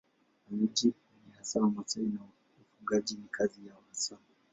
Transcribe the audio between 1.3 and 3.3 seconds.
hasa Wamasai na ufugaji ni